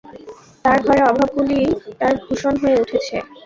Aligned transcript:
তার 0.65 0.77
ঘরে 0.85 1.01
অভাবগুলিই 1.03 1.67
তার 1.99 2.13
ভূষণ 2.23 2.53
হয়ে 2.61 2.79
উঠেছে। 2.83 3.15